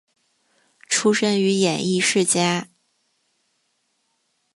[0.89, 2.69] 出身于演艺世家。